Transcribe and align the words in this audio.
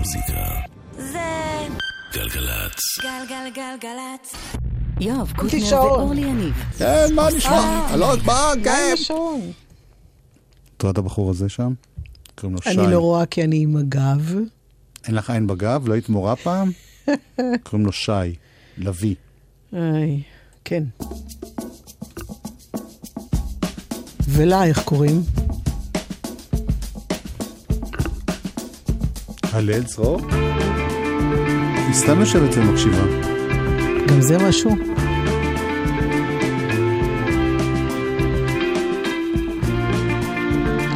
המוזיקה. 0.00 0.60
זה 0.96 1.18
גלגלצ. 2.12 2.80
גלגלגלגלצ. 3.02 4.34
יואב 5.00 5.32
קוטנר. 5.36 5.74
ואורלי 5.74 6.20
יניב. 6.20 6.54
כן, 6.78 7.14
מה 7.14 7.28
נשמע? 7.36 7.86
הלו, 7.90 8.06
מה, 8.06 8.14
מה 8.26 8.52
כן. 8.64 8.90
השעון? 8.94 9.40
את 10.76 10.82
רואה 10.82 10.92
את 10.92 10.98
הבחור 10.98 11.30
הזה 11.30 11.48
שם? 11.48 11.72
קוראים 12.34 12.56
לו 12.56 12.62
שי. 12.62 12.70
אני 12.70 12.92
לא 12.92 12.98
רואה 12.98 13.26
כי 13.26 13.44
אני 13.44 13.62
עם 13.62 13.76
הגב. 13.76 14.34
אין 15.06 15.14
לך 15.14 15.30
עין 15.30 15.46
בגב? 15.46 15.88
לא 15.88 15.94
היית 15.94 16.08
מורה 16.08 16.36
פעם? 16.36 16.70
קוראים 17.64 17.86
לו 17.86 17.92
שי. 17.92 18.12
לביא. 18.78 19.14
איי, 19.72 20.22
כן. 20.64 20.82
ולה, 24.28 24.64
איך 24.64 24.82
קוראים? 24.82 25.22
הלל 29.52 29.82
צרור? 29.82 30.20
היא 31.86 31.94
סתם 31.94 32.20
יושבת 32.20 32.56
ומקשיבה. 32.56 33.04
גם 34.08 34.20
זה 34.20 34.38
משהו? 34.48 34.76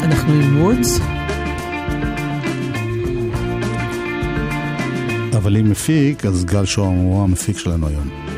אנחנו 0.02 0.32
עם 0.32 0.62
וודס? 0.62 1.00
אבל 5.36 5.56
אם 5.56 5.70
מפיק, 5.70 6.26
אז 6.26 6.44
גל 6.44 6.64
שוהם 6.64 6.92
הוא 6.92 7.22
המפיק 7.22 7.58
שלנו 7.58 7.88
היום. 7.88 8.33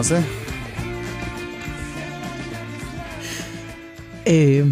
מה 0.00 0.04
זה? 0.04 0.20
אה, 4.26 4.62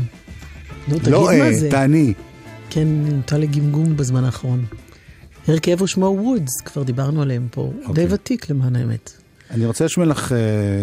נו, 0.89 0.99
תגיד 0.99 1.09
לא 1.09 1.25
מה 1.25 1.33
אה, 1.33 1.55
זה. 1.55 1.71
תעני. 1.71 2.15
כן, 2.71 2.89
נוטה 2.89 3.39
לגמגום 3.39 3.97
בזמן 3.97 4.25
האחרון. 4.25 4.65
הרכב 5.49 5.83
ושמו 5.83 6.07
וודס, 6.07 6.61
כבר 6.65 6.83
דיברנו 6.83 7.23
עליהם 7.23 7.49
פה. 7.51 7.73
די 7.75 7.87
אוקיי. 7.87 8.07
ותיק 8.11 8.51
למען 8.51 8.77
האמת. 8.77 9.13
אני 9.51 9.67
רוצה 9.67 9.85
לשמוע 9.85 10.07
לך 10.07 10.33
אה, 10.33 10.39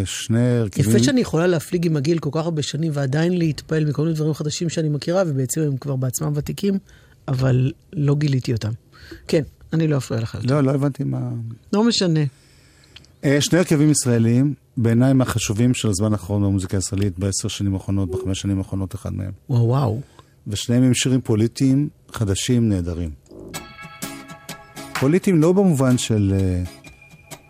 שני 0.06 0.58
הרכבים. 0.58 0.90
יפה 0.90 1.04
שאני 1.04 1.22
יכולה 1.22 1.48
להפליג 1.48 1.86
עם 1.86 1.98
הגיל 1.98 2.20
כל 2.20 2.30
כך 2.34 2.46
הרבה 2.46 2.62
שנים 2.62 2.92
ועדיין 2.96 3.38
להתפעל 3.38 3.86
מכל 3.86 4.02
מיני 4.02 4.16
דברים 4.16 4.34
חדשים 4.34 4.70
שאני 4.70 4.90
מכירה, 4.90 5.24
ובעצם 5.28 5.62
הם 5.62 5.78
כבר 5.78 5.96
בעצמם 5.96 6.32
ותיקים, 6.36 6.78
אבל 7.28 7.72
לא 7.94 8.16
גיליתי 8.16 8.54
אותם. 8.54 8.72
כן, 9.28 9.42
אני 9.74 9.88
לא 9.88 9.98
אפריע 9.98 10.22
לך. 10.22 10.36
יותר. 10.36 10.56
לא, 10.56 10.64
לא 10.64 10.72
הבנתי 10.72 11.04
מה... 11.04 11.30
לא 11.74 11.84
משנה. 11.84 12.22
אה, 13.26 13.42
שני 13.42 13.60
הרכבים 13.60 13.92
ישראלים, 13.92 14.54
בעיניי 14.78 15.14
מהחשובים 15.14 15.74
של 15.74 15.90
הזמן 15.90 16.12
האחרון 16.12 16.44
במוזיקה 16.44 16.78
הישראלית, 16.78 17.20
בעשר 17.20 17.48
שנים 17.48 17.74
האחרונות, 17.74 18.12
בחמש 18.12 18.42
שנים 18.42 18.58
האחרונות, 18.58 18.96
אחד 18.96 19.14
מהם. 19.14 19.32
וואו 19.50 19.68
וואו. 19.68 20.02
ושניהם 20.48 20.84
עם 20.84 20.94
שירים 20.94 21.22
פוליטיים 21.22 21.90
חדשים 22.12 22.70
נהדרים. 22.70 23.10
פוליטיים 25.00 25.42
לא 25.42 25.52
במובן 25.52 25.98
של 25.98 26.34
אה, 26.40 26.64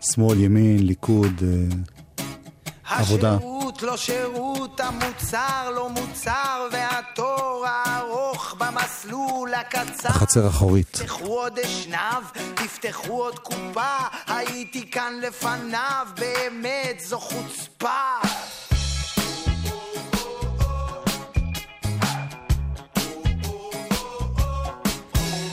שמאל, 0.01 0.39
ימין, 0.39 0.85
ליכוד, 0.87 1.41
אה, 1.43 2.97
עבודה. 2.99 3.37
השירות 3.75 3.91
לא 3.91 3.97
שירות, 3.97 4.79
המוצר 4.79 5.69
לא 5.75 5.89
מוצר, 5.89 6.67
והתור 6.71 7.65
הארוך 7.67 8.55
במסלול 8.57 9.53
הקצר. 9.53 10.09
החצר 10.09 10.45
האחורית. 10.45 10.87
תפתחו 10.91 11.25
עוד 11.25 11.59
אשנב, 11.59 12.23
תפתחו 12.55 13.23
עוד 13.23 13.39
קופה, 13.39 13.97
הייתי 14.27 14.91
כאן 14.91 15.13
לפניו, 15.21 16.07
באמת 16.15 16.99
זו 16.99 17.19
חוצפה. 17.19 17.89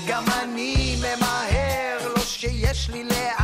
גם 0.07 0.25
אני 0.43 0.97
ממהר, 0.99 2.13
לא 2.17 2.21
שיש 2.21 2.91
לי 2.91 3.05
לאן, 3.05 3.42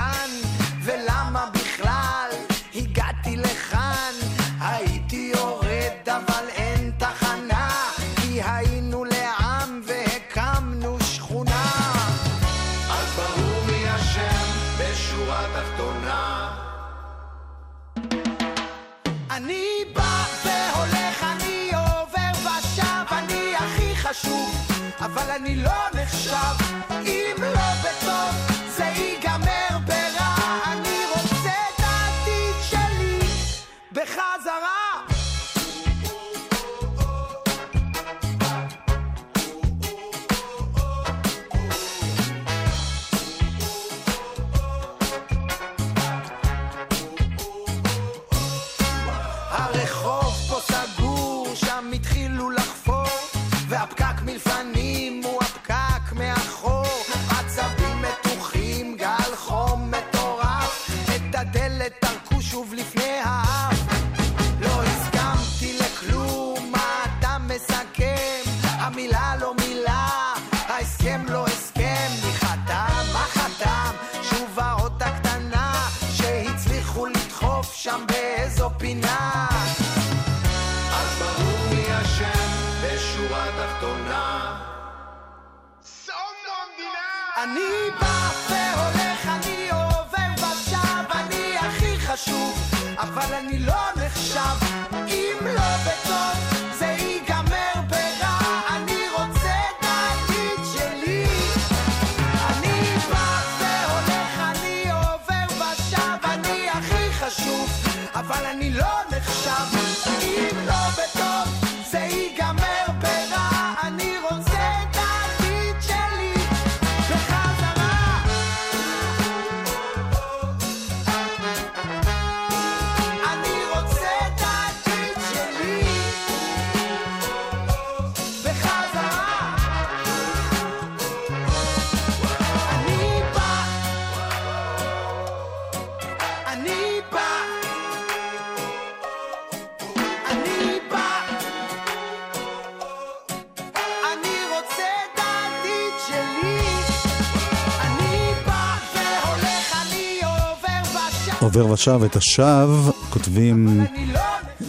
ושב, 151.78 152.00
את 152.04 152.16
השב 152.16 152.68
כותבים 153.10 153.68
אני 153.80 154.06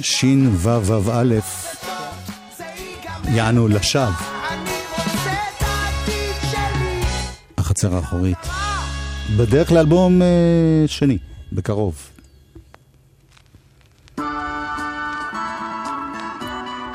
שין 0.01 0.47
וו 0.47 0.85
וו 0.85 1.11
א', 1.13 1.35
זה 2.57 2.63
ייגמר. 2.63 3.35
יענו 3.37 3.67
לשווא, 3.67 4.11
שלי. 6.51 7.01
החצר 7.57 7.95
האחורית. 7.95 8.37
בדרך 9.37 9.71
לאלבום 9.71 10.21
אה, 10.21 10.27
שני, 10.87 11.17
בקרוב. 11.51 11.95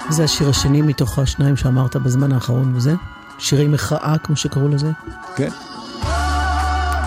זה 0.09 0.25
השיר 0.25 0.49
השני 0.49 0.83
מתוך 0.83 1.19
השניים 1.19 1.57
שאמרת 1.57 1.97
בזמן 1.97 2.33
האחרון 2.33 2.77
וזה? 2.77 2.95
שירי 3.39 3.69
מחאה, 3.69 4.15
כמו 4.23 4.37
שקראו 4.37 4.69
לזה? 4.69 4.91
כן. 5.37 5.51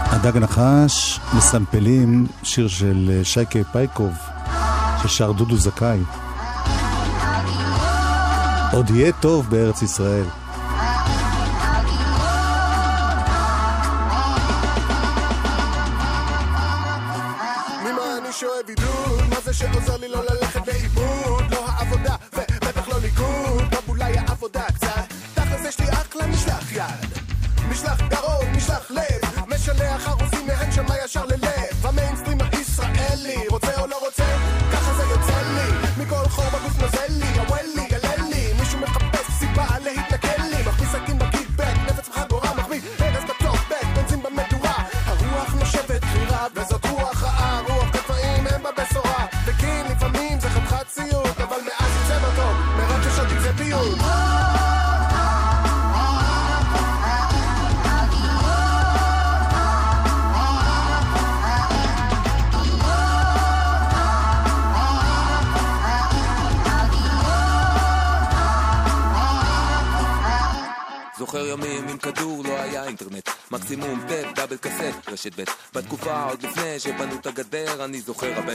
הדג 0.09 0.37
נחש 0.37 1.19
מסמפלים 1.37 2.27
שיר 2.43 2.67
של 2.67 3.11
אה, 3.13 3.23
שייקה 3.23 3.59
פייקוב, 3.71 4.13
ששר 5.03 5.31
דודו 5.31 5.57
זכאי. 5.57 5.99
עוד 8.71 8.89
יהיה 8.89 9.11
טוב 9.11 9.49
בארץ 9.49 9.81
ישראל. 9.81 10.25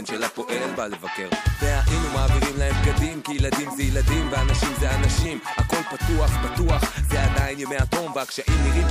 הבן 0.03 0.15
של 0.15 0.25
הפועל 0.25 0.75
בא 0.77 0.87
לבקר. 0.87 1.29
והיינו 1.63 2.09
מעבירים 2.15 2.57
להם 2.59 2.75
בגדים, 2.83 3.23
כי 3.23 3.33
ילדים 3.33 3.71
זה 3.77 3.83
ילדים 3.83 4.29
ואנשים 4.33 4.69
זה 4.81 4.95
אנשים. 4.95 5.39
הכל 5.57 5.97
פתוח, 5.97 6.31
פתוח, 6.47 6.83
זה 7.11 7.25
עדיין 7.25 7.61
ימי 7.61 7.77
התום, 7.77 8.13
והקשיים 8.15 8.59
נראים 8.65 8.87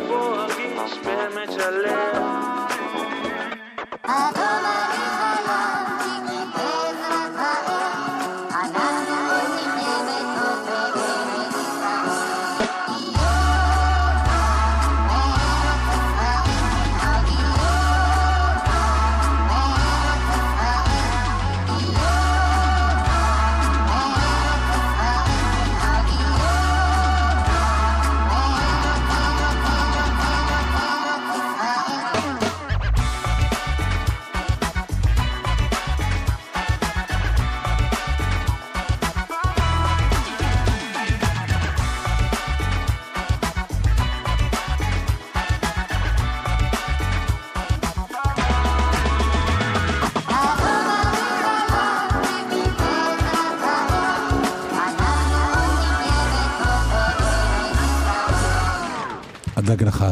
boy. 0.00 0.43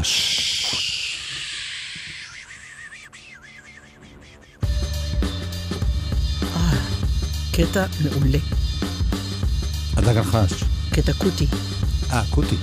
חדש. 0.03 0.39
אה, 6.43 6.79
קטע 7.53 7.87
מעולה. 8.05 8.39
הדג 9.97 10.17
החש. 10.17 10.65
קטע 10.93 11.13
קוטי. 11.13 11.47
אה, 12.11 12.23
קוטי. 12.31 12.57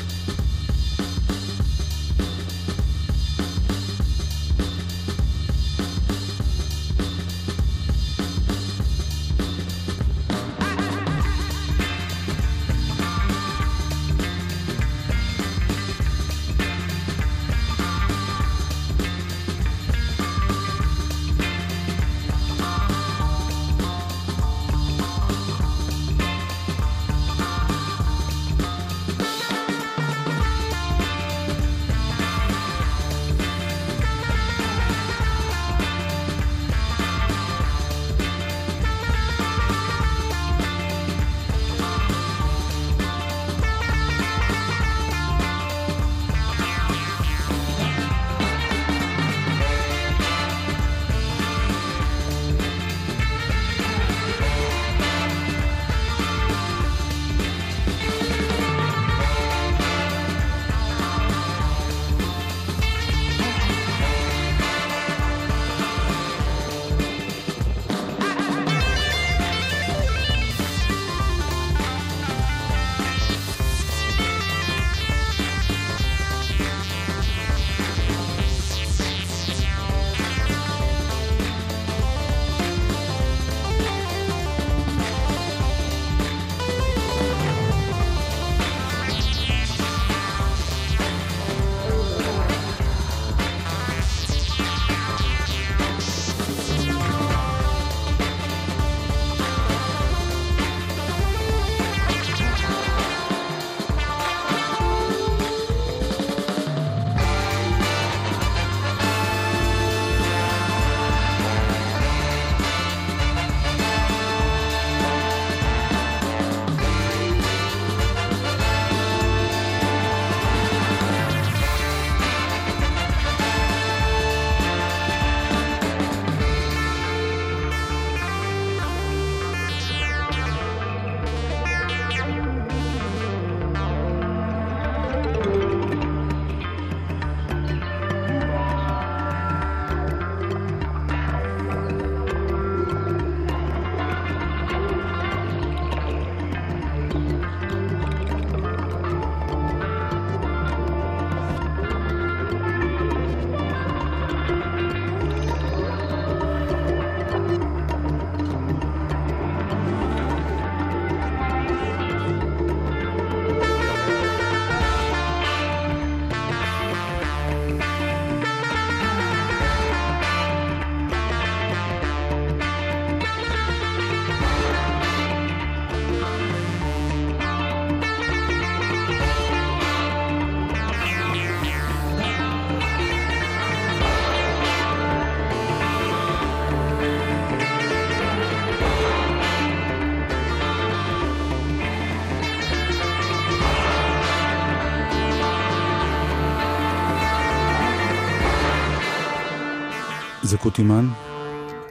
זה 200.49 200.57
קוטימן. 200.57 201.07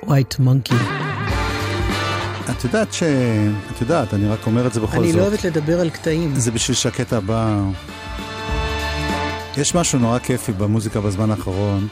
ווייט 0.07 0.39
מונקי. 0.39 0.75
את 2.51 2.65
יודעת 2.65 2.93
ש... 2.93 3.03
את 3.73 3.81
יודעת, 3.81 4.15
אני 4.15 4.29
רק 4.29 4.47
אומר 4.47 4.67
את 4.67 4.73
זה 4.73 4.81
בכל 4.81 4.99
אני 4.99 5.13
זאת. 5.13 5.21
לא 5.21 5.27
אוהבת 5.27 5.45
לדבר 5.45 5.81
על 5.81 5.91
קטעים. 5.91 6.35
זה 6.35 6.51
בשביל 6.51 6.77
שהקטע 6.77 7.17
הבא... 7.17 7.61
יש 9.57 9.75
משהו 9.75 9.99
נורא 9.99 10.19
כיפי 10.19 10.53
במוזיקה 10.53 11.01
בזמן 11.01 11.31
האחרון, 11.31 11.89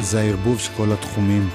זה 0.00 0.20
הערבוב 0.20 0.58
של 0.58 0.70
כל 0.76 0.92
התחומים. 0.92 1.48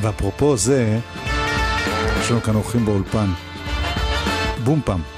ואפרופו 0.00 0.56
זה, 0.56 0.98
יש 2.20 2.30
לנו 2.30 2.42
כאן 2.42 2.54
אורחים 2.54 2.84
באולפן. 2.84 3.30
בום 4.64 4.80
פעם. 4.84 5.15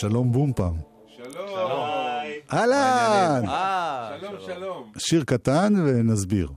שלום 0.00 0.32
בום 0.32 0.52
פעם. 0.52 0.74
שלום. 1.08 1.48
אהלן! 2.52 3.42
אה, 3.48 4.16
שלום, 4.20 4.34
שלום. 4.46 4.92
שיר 4.98 5.24
קטן 5.24 5.72
ונסביר. 5.86 6.48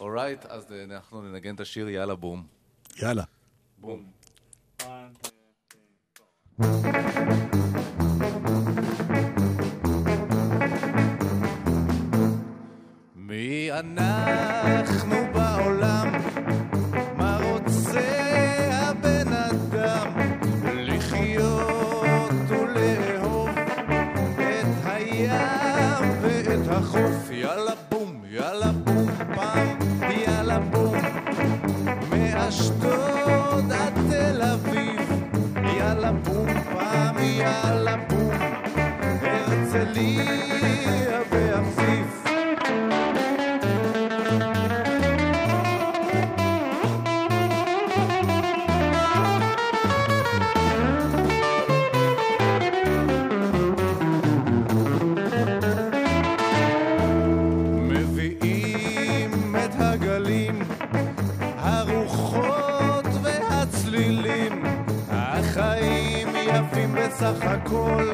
אורייט, 0.00 0.46
אז 0.46 0.72
אה, 0.72 0.84
אנחנו 0.84 1.22
ננגן 1.22 1.54
את 1.54 1.60
השיר 1.60 1.88
יאללה 1.88 2.14
בום. 2.14 2.46
יאללה. 3.02 3.24
בום. 3.78 4.04
מי 13.16 13.72
אנחנו 13.72 15.33
ואת 26.94 27.04
החוף. 27.04 27.30
יאללה 27.30 27.72
בום, 27.90 28.22
יאללה 28.30 28.72
בום 28.72 29.06
פעם, 29.34 29.78
יאללה 30.26 30.58
בום. 30.58 30.96
מאשדוד 32.10 33.72
עד 33.72 33.94
תל 34.10 34.42
אביב, 34.42 35.22
יאללה 35.78 36.12
בום 36.12 36.48
פעם, 36.72 37.16
יאללה 37.18 37.96
בום. 37.96 38.34
הרצליה 39.22 40.24
הכל, 67.64 68.08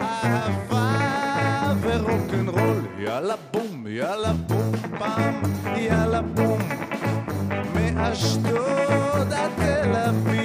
אהבה 0.00 1.72
ורוקנרול, 1.82 2.80
יאללה 2.98 3.34
בום, 3.52 3.86
יאללה 3.88 4.32
בום 4.32 4.72
פעם, 4.98 5.42
יאללה 5.76 6.22
בום, 6.22 6.60
מאשדוד 7.74 9.32
עד 9.32 9.50
תל 9.56 9.96
אביב, 10.08 10.41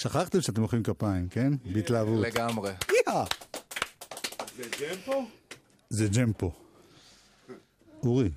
שכחתם 0.00 0.40
שאתם 0.40 0.60
מוחאים 0.60 0.82
כפיים, 0.82 1.28
כן? 1.28 1.52
בהתלהבות. 1.72 2.20
לגמרי. 2.20 2.72
יאה. 3.06 3.24
זה 4.56 4.62
ג'מפו? 4.80 5.26
זה 5.90 6.08
ג'מפו. 6.08 6.52
אורי, 8.02 8.30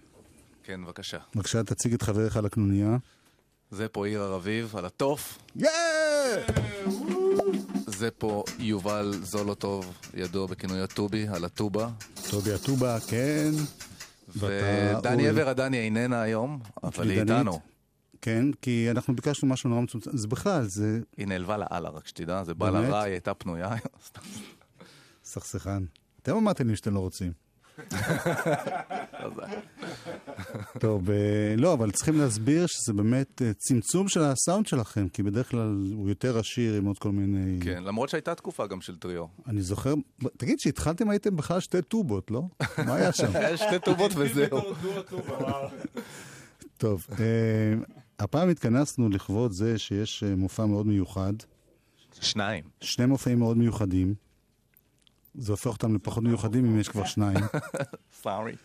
כן, 0.64 0.86
בבקשה. 0.86 1.18
בבקשה 1.36 1.64
תציג 1.64 1.94
את 1.94 2.02
חבריך 2.02 2.38
לקנוניה. 2.38 2.98
זה 3.72 3.88
פה 3.88 4.08
עיר 4.08 4.22
הרביב, 4.22 4.76
על 4.76 4.86
התוף. 4.86 5.38
יאה! 5.56 5.72
זה 7.88 8.12
פה 8.12 8.44
יובל 8.60 9.14
זולוטוב, 9.22 9.98
ידוע 10.14 10.48
בכינוי 10.48 10.82
הטובי, 10.82 11.28
על 11.28 11.46
הטובה. 11.46 11.90
טובי 12.30 12.54
הטובה, 12.54 12.98
כן. 13.00 13.52
ודני 14.36 15.14
אורי. 15.14 15.30
עבר 15.30 15.50
עדני 15.50 15.78
איננה 15.78 16.22
היום, 16.22 16.60
אבל 16.84 17.10
היא. 17.10 17.20
איתנו. 17.20 17.73
כן, 18.24 18.46
כי 18.62 18.88
אנחנו 18.92 19.16
ביקשנו 19.16 19.50
משהו 19.50 19.70
נורא 19.70 19.82
מצומצם. 19.82 20.18
זה 20.18 20.28
בכלל, 20.28 20.64
זה 20.64 21.00
היא 21.18 21.28
נעלבה 21.28 21.58
לאללה, 21.58 21.90
רק 21.90 22.08
שתדע, 22.08 22.44
זה 22.44 22.54
בא 22.54 22.72
באמת? 22.72 22.90
לה 22.90 22.96
רע, 22.96 23.02
היא 23.02 23.12
הייתה 23.12 23.34
פנויה. 23.34 23.76
סכסכן. 25.24 25.84
אתם 26.22 26.36
אמרתם 26.36 26.70
לי 26.70 26.76
שאתם 26.76 26.94
לא 26.94 27.00
רוצים. 27.00 27.32
טוב, 30.80 31.10
אה, 31.10 31.56
לא, 31.58 31.74
אבל 31.74 31.92
צריכים 31.92 32.18
להסביר 32.18 32.66
שזה 32.68 32.94
באמת 32.94 33.42
אה, 33.42 33.52
צמצום 33.54 34.08
של 34.08 34.22
הסאונד 34.22 34.68
שלכם, 34.68 35.10
כי 35.10 35.24
בדרך 35.24 35.50
כלל 35.50 35.92
הוא 35.94 36.10
יותר 36.10 36.40
עשיר 36.40 36.74
עם 36.74 36.86
עוד 36.86 37.00
כל 37.00 37.12
מיני... 37.12 37.60
כן, 37.62 37.84
למרות 37.84 38.10
שהייתה 38.10 38.36
תקופה 38.36 38.68
גם 38.68 38.82
של 38.82 38.96
טריו. 38.96 39.26
אני 39.48 39.62
זוכר, 39.62 39.94
תגיד, 40.38 40.58
כשהתחלתם 40.60 41.10
הייתם 41.10 41.36
בכלל 41.36 41.60
שתי 41.60 41.82
טובות, 41.82 42.32
לא? 42.32 42.42
מה 42.86 42.96
היה 42.96 43.14
שם? 43.14 43.36
היה 43.36 43.58
שתי 43.58 43.80
טובות 43.86 44.12
וזהו. 44.16 44.62
טוב, 46.78 47.08
אה, 47.20 47.74
הפעם 48.24 48.50
התכנסנו 48.50 49.10
לכבוד 49.10 49.52
זה 49.52 49.78
שיש 49.80 50.24
אה, 50.24 50.36
מופע 50.36 50.66
מאוד 50.66 50.88
מיוחד, 50.88 51.34
שניים. 52.22 52.64
שני 52.82 53.06
מופעים 53.06 53.40
מאוד 53.40 53.58
מיוחדים. 53.58 54.14
זה 55.36 55.52
הופך 55.52 55.68
אותם 55.68 55.96
לפחות 55.96 56.24
מיוחדים 56.24 56.66
אם 56.66 56.80
יש 56.80 56.90
כבר 56.90 57.06
שניים. 57.06 57.38
סארי. 58.22 58.56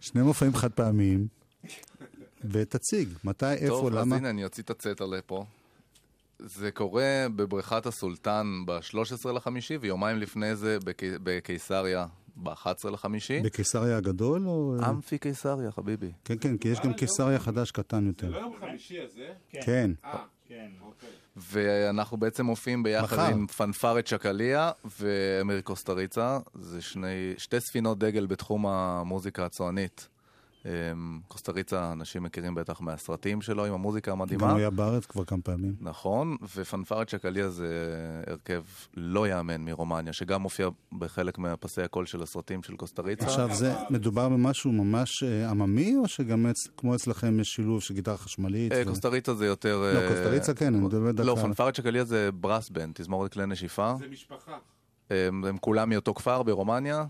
שני 0.00 0.22
מופעים 0.22 0.54
חד 0.54 0.72
פעמיים, 0.72 1.26
ותציג, 2.44 3.08
מתי, 3.24 3.52
איפה, 3.52 3.66
טוב, 3.68 3.86
אז 3.86 3.94
למה. 3.94 4.16
הנה, 4.16 4.30
אני 4.30 4.44
אוציא 4.44 4.62
את 4.62 4.70
הצטלה 4.70 5.22
פה. 5.26 5.44
זה 6.38 6.70
קורה 6.70 7.04
בבריכת 7.36 7.86
הסולטן 7.86 8.46
ב-13 8.66 9.32
לחמישי, 9.32 9.76
ויומיים 9.80 10.16
לפני 10.18 10.56
זה 10.56 10.78
בקי- 10.84 11.18
בקיסריה 11.22 12.06
ב-11 12.36 12.90
לחמישי. 12.90 13.40
בקיסריה 13.40 13.96
הגדול 13.96 14.46
או... 14.46 14.76
אמפי 14.88 15.18
קיסריה, 15.18 15.70
חביבי. 15.70 16.12
כן, 16.24 16.34
כן, 16.40 16.56
כי 16.56 16.68
יש 16.68 16.80
גם 16.80 16.92
קיסריה 16.92 17.38
חדש 17.38 17.70
קטן 17.70 18.02
זה 18.02 18.08
יותר. 18.10 18.30
לא 18.30 18.38
יום 18.38 18.54
חמישי 18.60 19.00
הזה? 19.00 19.28
כן. 19.50 19.92
אה, 20.04 20.18
כן. 20.48 20.70
אוקיי. 20.80 21.08
ואנחנו 21.36 22.16
בעצם 22.16 22.46
מופיעים 22.46 22.82
ביחד 22.82 23.16
מחר. 23.16 23.32
עם 23.32 23.46
פנפרת 23.46 24.06
שקליה 24.06 24.70
ואמיר 24.98 25.60
קוסטריצה. 25.60 26.38
זה 26.54 26.82
שני, 26.82 27.34
שתי 27.38 27.60
ספינות 27.60 27.98
דגל 27.98 28.26
בתחום 28.26 28.66
המוזיקה 28.66 29.44
הצוענית. 29.44 30.08
אמ, 30.66 31.20
קוסטריצה, 31.28 31.92
אנשים 31.92 32.22
מכירים 32.22 32.54
בטח 32.54 32.80
מהסרטים 32.80 33.42
שלו 33.42 33.64
עם 33.64 33.72
המוזיקה 33.72 34.12
המדהימה. 34.12 34.42
גם 34.42 34.50
הוא 34.50 34.58
היה 34.58 34.70
בארץ 34.70 35.06
כבר 35.06 35.24
כמה 35.24 35.42
פעמים. 35.42 35.74
נכון, 35.80 36.36
ופנפרת 36.56 37.08
שקליה 37.08 37.48
זה 37.48 37.68
הרכב 38.26 38.62
לא 38.96 39.28
יאמן 39.28 39.64
מרומניה, 39.64 40.12
שגם 40.12 40.42
מופיע 40.42 40.68
בחלק 40.98 41.38
מהפסי 41.38 41.82
הקול 41.82 42.06
של 42.06 42.22
הסרטים 42.22 42.62
של 42.62 42.76
קוסטריצה. 42.76 43.26
עכשיו, 43.26 43.54
זה 43.54 43.74
מדובר 43.90 44.28
במשהו 44.28 44.72
ממש 44.72 45.22
אה, 45.22 45.50
עממי, 45.50 45.96
או 45.96 46.08
שגם 46.08 46.46
כמו 46.76 46.94
אצלכם 46.94 47.40
יש 47.40 47.48
שילוב 47.48 47.82
של 47.82 47.94
גיטרה 47.94 48.16
חשמלית? 48.16 48.72
אה, 48.72 48.82
ו- 48.86 48.88
קוסטריצה 48.88 49.34
זה 49.34 49.46
יותר... 49.46 49.92
לא, 49.94 50.00
אה, 50.00 50.08
קוסטריצה 50.08 50.54
כן, 50.54 50.74
אני 50.74 50.84
מדבר 50.84 51.12
דקה. 51.12 51.22
לא, 51.22 51.36
פנפרת 51.42 51.74
שקליה 51.74 52.04
זה 52.04 52.30
ברס 52.32 52.68
בנד, 52.68 52.94
תזמורת 52.94 53.32
כלי 53.32 53.46
נשיפה. 53.46 53.94
זה 53.98 54.06
משפחה. 54.10 54.58
הם 55.10 55.58
כולם 55.60 55.88
מאותו 55.88 56.14
כפר 56.14 56.42
ברומניה. 56.42 57.04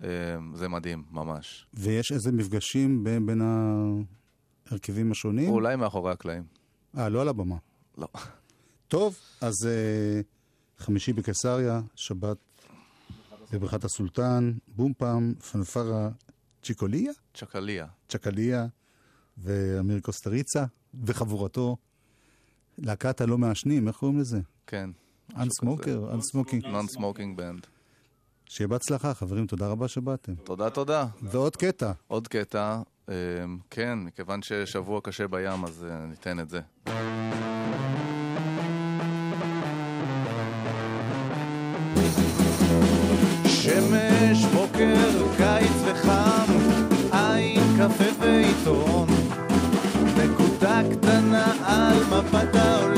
הם, 0.00 0.52
זה 0.54 0.68
מדהים, 0.68 1.04
ממש. 1.10 1.66
ויש 1.74 2.12
איזה 2.12 2.32
מפגשים 2.32 3.04
בין, 3.04 3.26
בין 3.26 3.42
ההרכבים 4.70 5.12
השונים? 5.12 5.50
אולי 5.50 5.76
מאחורי 5.76 6.12
הקלעים. 6.12 6.42
אה, 6.98 7.08
לא 7.08 7.20
על 7.20 7.28
הבמה. 7.28 7.56
לא. 7.98 8.08
טוב, 8.88 9.16
אז 9.40 9.54
אה, 9.66 10.20
חמישי 10.78 11.12
בקיסריה, 11.12 11.80
שבת 11.94 12.36
בבריכת 13.52 13.84
הסולטן, 13.84 14.52
בום 14.68 14.92
פם, 14.98 15.34
פנפרה 15.52 16.08
צ'יקוליה, 16.62 17.12
צ'קליה. 17.34 17.86
צ'קליה 18.08 18.66
ואמיר 19.38 20.00
קוסטריצה 20.00 20.64
וחבורתו. 21.04 21.76
להקת 22.78 23.20
הלא 23.20 23.38
מעשנים, 23.38 23.88
איך 23.88 23.96
קוראים 23.96 24.18
לזה? 24.18 24.40
כן. 24.66 24.90
Unsmoking. 25.36 26.66
Non 26.66 26.86
Smoking 26.86 27.36
Band. 27.36 27.66
שיהיה 28.48 28.68
בהצלחה, 28.68 29.14
חברים, 29.14 29.46
תודה 29.46 29.68
רבה 29.68 29.88
שבאתם. 29.88 30.34
תודה, 30.34 30.70
תודה. 30.70 31.06
ועוד 31.22 31.56
קטע. 31.56 31.92
עוד 32.06 32.28
קטע, 32.28 32.80
אמ, 33.08 33.14
כן, 33.70 33.98
מכיוון 33.98 34.42
ששבוע 34.42 35.00
קשה 35.04 35.26
בים, 35.28 35.64
אז 35.64 35.86
אה, 35.90 36.06
ניתן 36.06 36.40
את 36.40 36.50
זה. 36.50 36.60
שמש, 43.46 44.44
בוקר, 44.54 45.34
קיץ 45.36 45.72
וחם, 45.84 46.52
עין, 47.12 47.60
קפה 47.78 48.04
ועיתון. 48.20 49.08
נקודה 50.16 50.80
קטנה 50.92 51.52
על 51.64 51.96
מפת 52.04 52.54
העולם, 52.54 52.97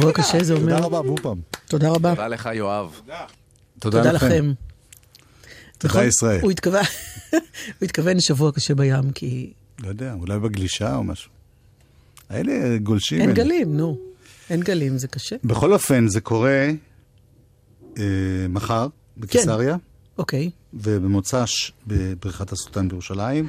שבוע 0.00 0.12
קשה 0.12 0.44
זה 0.44 0.54
אומר. 0.54 0.64
תודה 0.74 0.78
רבה, 0.86 1.02
בום 1.02 1.16
פעם. 1.22 1.40
תודה 1.68 1.88
רבה. 1.90 2.10
תודה 2.14 2.28
לך, 2.28 2.48
יואב. 2.54 3.00
תודה 3.78 4.12
לכם. 4.12 4.52
תודה 5.78 5.94
נכון? 5.94 6.04
ישראל. 6.06 6.40
הוא 6.40 6.50
התכוון, 7.82 8.20
שבוע 8.26 8.52
קשה 8.52 8.74
בים, 8.74 9.12
כי 9.12 9.52
לא 9.82 9.88
יודע, 9.88 10.12
אולי 10.20 10.38
בגלישה 10.38 10.94
או 10.96 11.04
משהו. 11.04 11.30
האלה 12.30 12.52
גולשים. 12.78 13.20
אין 13.20 13.28
אלה. 13.30 13.36
גלים, 13.36 13.76
נו. 13.76 13.98
אין 14.50 14.60
גלים, 14.60 14.98
זה 14.98 15.08
קשה. 15.08 15.36
בכל 15.44 15.72
אופן, 15.72 16.08
זה 16.08 16.20
קורה 16.20 16.68
אה, 17.98 18.02
מחר 18.48 18.86
בקיסריה, 19.16 19.76
אוקיי. 20.18 20.50
ובמוצ"ש 20.74 21.72
בבריכת 21.86 22.52
הסולטן 22.52 22.88
בירושלים. 22.88 23.48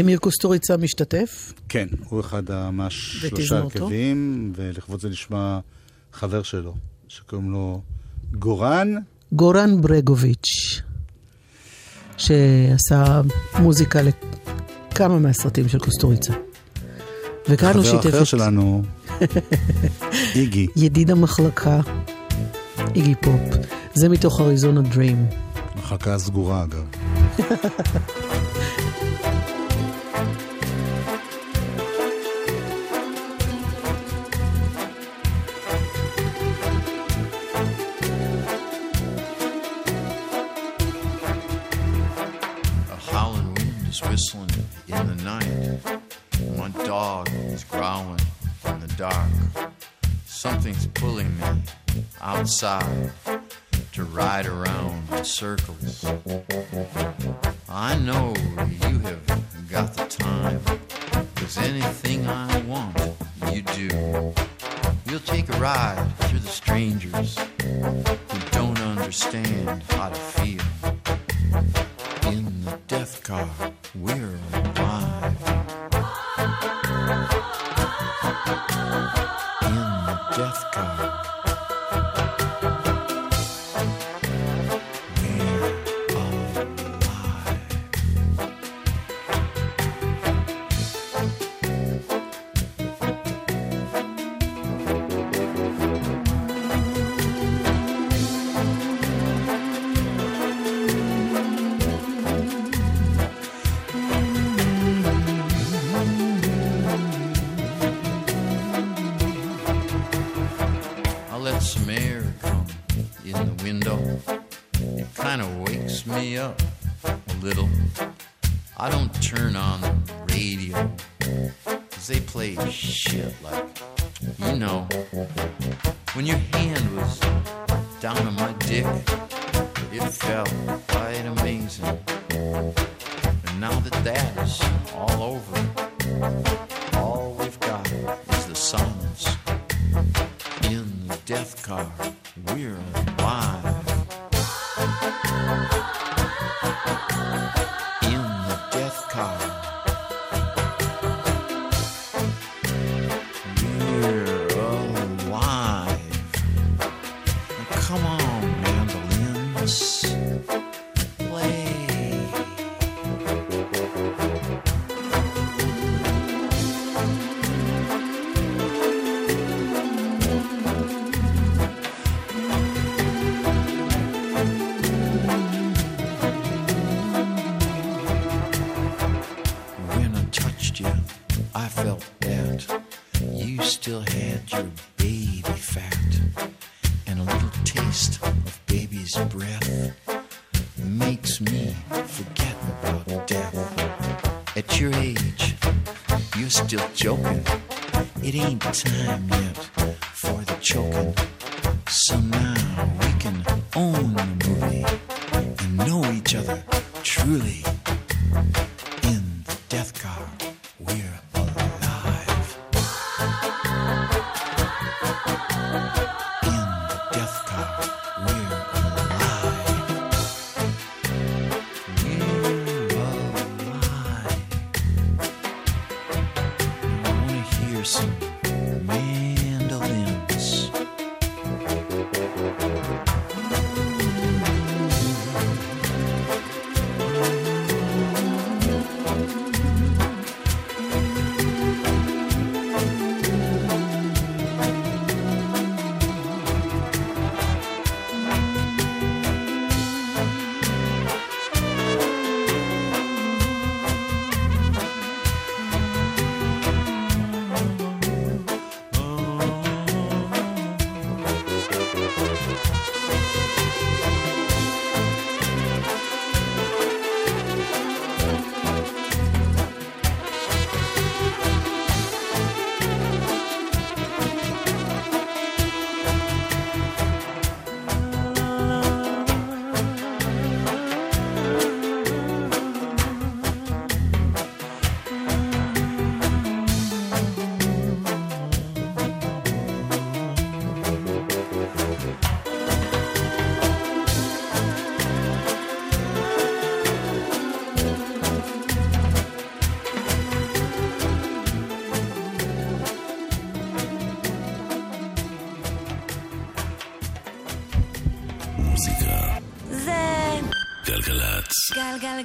אמיר 0.00 0.18
קוסטוריצה 0.18 0.76
משתתף? 0.76 1.52
כן, 1.68 1.86
הוא 2.08 2.20
אחד 2.20 2.50
ה- 2.50 2.70
מהשלושה 2.70 3.34
ותזמורתו? 3.34 3.78
הרכבים, 3.84 4.52
ולכבוד 4.56 5.00
זה 5.00 5.08
נשמע 5.08 5.58
חבר 6.14 6.42
שלו, 6.42 6.74
שקוראים 7.08 7.50
לו 7.50 7.80
גורן. 8.32 8.94
גורן 9.32 9.82
ברגוביץ', 9.82 10.80
שעשה 12.16 13.20
מוזיקה 13.58 14.00
לכמה 14.02 15.18
מהסרטים 15.18 15.68
של 15.68 15.78
קוסטוריצה. 15.78 16.32
וכאן 17.48 17.74
הוא 17.74 17.84
חבר 17.84 18.02
שיתף 18.02 18.08
אחר 18.14 18.22
את 18.22 18.26
שלנו, 18.26 18.82
איגי. 20.34 20.66
ידיד 20.76 21.10
המחלקה, 21.10 21.80
איגי 22.94 23.14
פופ. 23.14 23.40
זה 23.94 24.08
מתוך 24.08 24.40
אריזונה 24.40 24.82
דרים. 24.82 25.26
מחלקה 25.76 26.18
סגורה, 26.18 26.64
אגב. 26.64 26.84
is 43.94 44.02
whistling 44.08 44.50
in 44.88 45.06
the 45.06 45.22
night. 45.22 45.78
My 46.56 46.68
dog 46.84 47.28
is 47.32 47.62
growling 47.62 48.20
in 48.66 48.80
the 48.80 48.88
dark. 48.96 49.30
Something's 50.26 50.88
pulling 50.88 51.38
me 51.38 51.62
outside 52.20 53.12
to 53.92 54.04
ride 54.04 54.46
around 54.46 55.04
in 55.12 55.24
circles. 55.24 56.04
I 57.68 57.94
know 57.98 58.34
you 58.58 58.98
have 58.98 59.68
got 59.70 59.94
the 59.94 60.06
time, 60.06 60.60
'cause 61.36 61.56
anything 61.58 62.26
I 62.26 62.58
want, 62.62 62.98
you 63.52 63.62
do. 63.62 64.34
You'll 65.06 65.20
take 65.20 65.48
a 65.50 65.58
ride 65.58 66.04
through 66.18 66.40
the 66.40 66.50
strangers 66.50 67.38
who 67.62 68.38
don't 68.50 68.80
understand 68.80 69.84
how 69.90 70.08
to 70.08 70.20
feel. 70.36 70.64
In 72.32 72.64
the 72.64 72.76
death 72.88 73.22
car, 73.22 73.48
we're 73.94 74.38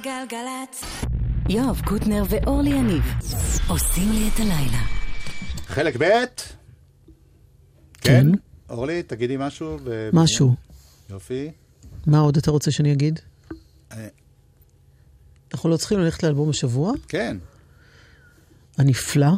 גלגלגלגלצ. 0.02 0.84
יואב 1.48 1.80
קוטנר 1.84 2.22
ואורלי 2.28 2.70
יניב 2.70 3.02
עושים 3.68 4.12
לי 4.12 4.28
את 4.34 4.40
הלילה. 4.40 4.82
חלק 5.66 5.96
ב' 5.98 6.04
כן? 8.00 8.26
אורלי, 8.70 9.02
תגידי 9.02 9.36
משהו. 9.38 9.78
ו- 9.84 10.10
משהו. 10.12 10.54
יופי. 11.10 11.50
מה 12.06 12.18
עוד 12.18 12.36
אתה 12.36 12.50
רוצה 12.50 12.70
שאני 12.70 12.92
אגיד? 12.92 13.20
אה. 13.92 14.08
אנחנו 15.54 15.70
לא 15.70 15.76
צריכים 15.76 15.98
ללכת 15.98 16.22
לאלבום 16.22 16.50
השבוע? 16.50 16.92
כן. 17.08 17.36
הנפלא. 18.78 19.30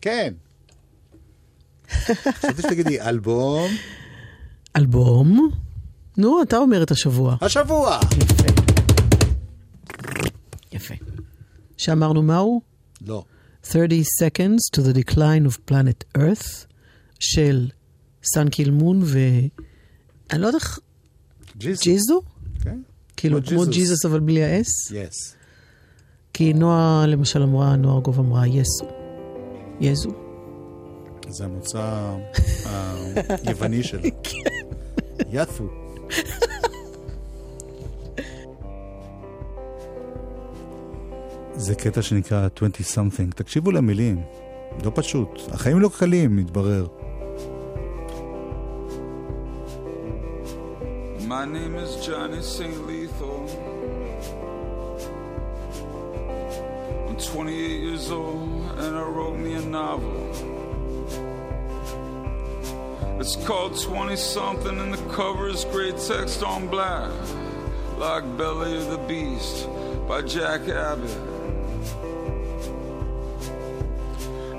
כן. 0.00 0.34
חשבתי 2.30 2.62
שתגידי 2.62 3.00
אלבום. 3.00 3.70
אלבום? 4.76 5.50
נו, 6.16 6.42
אתה 6.42 6.56
אומר 6.56 6.82
את 6.82 6.90
השבוע. 6.90 7.36
השבוע! 7.40 7.98
יפה. 8.22 8.53
שאמרנו 11.76 12.22
מהו? 12.22 12.60
לא. 13.06 13.24
30 13.62 14.02
Seconds 14.02 14.76
to 14.76 14.80
the 14.80 14.98
Decline 14.98 15.46
of 15.48 15.70
Planet 15.70 16.18
Earth 16.18 16.66
של 17.20 17.68
סאן 18.34 18.48
קילמון, 18.48 19.00
ואני 19.04 20.42
לא 20.42 20.46
יודעת 20.46 20.62
איך 20.62 20.78
ג'יזו? 21.56 22.22
כן. 22.62 22.78
כאילו 23.16 23.44
כמו 23.44 23.64
ג'יזוס. 23.66 24.04
אבל 24.04 24.20
בלי 24.20 24.44
ה-S? 24.44 24.94
יס. 24.94 25.34
כי 26.32 26.52
נועה 26.52 27.04
למשל 27.06 27.42
אמרה, 27.42 27.76
נועה 27.76 27.94
ארגוב 27.94 28.18
אמרה 28.18 28.46
יסו. 28.46 28.86
יזו. 29.80 30.10
זה 31.28 31.44
המוצא 31.44 32.14
היווני 33.44 33.82
שלה. 33.82 34.02
ית'ו. 35.32 35.68
זה 41.56 41.74
קטע 41.74 42.02
שנקרא 42.02 42.48
20 42.56 42.72
something. 42.94 43.34
תקשיבו 43.34 43.70
למילים, 43.70 44.22
לא 44.84 44.92
פשוט. 44.94 45.40
החיים 45.52 45.80
לא 45.80 45.90
קלים, 45.98 46.36
מתברר. 46.36 46.86
My 51.28 51.46
name 51.46 51.74
is 51.84 51.90
Johnny 52.06 52.42
St. 52.42 52.78
Lethal. 52.86 53.42
I'm 57.08 57.16
28 57.16 57.80
years 57.86 58.10
old 58.10 58.78
and 58.82 58.92
I 59.02 59.04
wrote 59.16 59.38
me 59.46 59.54
a 59.54 59.64
novel. 59.80 60.20
It's 63.20 63.36
called 63.46 63.72
20 63.80 64.16
something 64.16 64.76
and 64.78 64.92
the 64.92 65.02
cover 65.18 65.48
is 65.48 65.64
great 65.72 65.96
text 65.96 66.42
on 66.42 66.68
black. 66.68 67.10
Like 67.96 68.24
Belly 68.36 68.76
of 68.76 68.90
the 68.90 69.02
Beast 69.08 69.66
by 70.06 70.20
Jack 70.22 70.68
Abbott. 70.68 71.33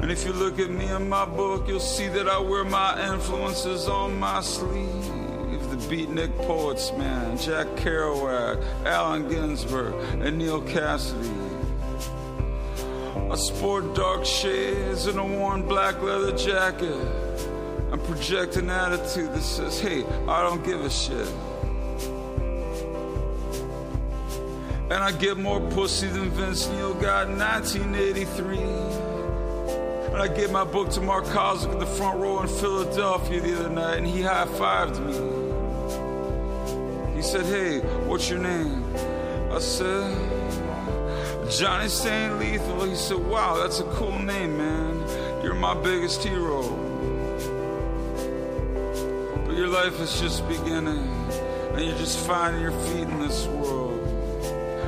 And 0.06 0.12
if 0.12 0.24
you 0.24 0.34
look 0.34 0.60
at 0.60 0.70
me 0.70 0.86
in 0.86 1.10
my 1.10 1.26
book, 1.26 1.68
you'll 1.68 1.80
see 1.80 2.08
that 2.10 2.30
I 2.30 2.38
wear 2.38 2.64
my 2.64 3.12
influences 3.12 3.88
on 3.88 4.20
my 4.20 4.40
sleeve. 4.40 5.04
The 5.72 5.78
beatnik 5.90 6.38
poets, 6.46 6.92
man, 6.92 7.40
Jack 7.40 7.66
Kerouac, 7.78 8.64
Allen 8.86 9.28
Ginsberg, 9.28 9.96
and 10.22 10.38
Neil 10.38 10.62
Cassidy. 10.62 11.28
I 13.32 13.36
sport 13.36 13.96
dark 13.96 14.26
shades 14.26 15.08
and 15.08 15.18
a 15.18 15.24
worn 15.24 15.68
black 15.68 16.00
leather 16.04 16.38
jacket. 16.38 16.94
and 17.92 18.00
project 18.04 18.58
an 18.58 18.70
attitude 18.70 19.34
that 19.34 19.42
says, 19.42 19.80
hey, 19.80 20.06
I 20.28 20.44
don't 20.44 20.64
give 20.64 20.82
a 20.82 20.90
shit. 20.92 21.28
And 24.92 25.04
I 25.04 25.12
get 25.14 25.38
more 25.38 25.62
pussy 25.72 26.06
than 26.06 26.30
Vince 26.30 26.68
Neil 26.68 26.94
got 26.94 27.28
in 27.28 27.40
1983. 27.40 29.05
And 30.16 30.24
I 30.24 30.34
gave 30.34 30.50
my 30.50 30.64
book 30.64 30.90
to 30.92 31.02
Mark 31.02 31.26
Cosmic 31.26 31.74
in 31.74 31.80
the 31.80 31.86
front 31.86 32.18
row 32.22 32.42
in 32.42 32.48
Philadelphia 32.48 33.42
the 33.42 33.60
other 33.60 33.70
night, 33.70 33.98
and 33.98 34.08
he 34.08 34.22
high 34.22 34.46
fived 34.46 35.06
me. 35.06 35.12
He 37.18 37.22
said, 37.22 37.46
Hey, 37.46 37.80
what's 38.08 38.30
your 38.30 38.40
name? 38.40 38.86
I 39.52 39.60
said, 39.60 40.16
Johnny 41.52 41.90
St. 41.90 42.40
Lethal. 42.40 42.86
He 42.86 42.96
said, 42.96 43.18
Wow, 43.18 43.58
that's 43.58 43.82
a 43.82 43.84
cool 43.96 44.18
name, 44.18 44.58
man. 44.58 45.44
You're 45.44 45.54
my 45.54 45.74
biggest 45.74 46.24
hero. 46.24 46.62
But 49.46 49.58
your 49.58 49.68
life 49.68 50.00
is 50.00 50.18
just 50.22 50.48
beginning, 50.48 51.10
and 51.74 51.84
you're 51.84 51.98
just 51.98 52.26
finding 52.26 52.62
your 52.62 52.72
feet 52.72 53.10
in 53.10 53.20
this 53.20 53.48
world. 53.48 53.85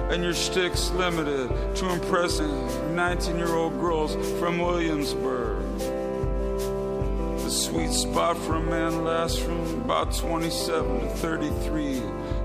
And 0.10 0.24
your 0.24 0.34
shtick's 0.34 0.90
limited 0.92 1.50
to 1.76 1.90
impressing 1.92 2.96
19 2.96 3.38
year 3.38 3.54
old 3.54 3.78
girls 3.80 4.16
from 4.40 4.58
Williamsburg. 4.58 5.66
The 5.80 7.50
sweet 7.50 7.92
spot 7.92 8.38
for 8.38 8.56
a 8.56 8.62
man 8.62 9.04
lasts 9.04 9.38
from 9.38 9.60
about 9.82 10.16
27 10.16 11.02
to 11.02 11.10
33. 11.10 11.98